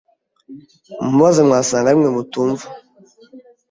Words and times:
Mumubaze 1.01 1.41
wasanga 1.51 1.87
arimwe 1.89 2.09
mutumva 2.15 2.65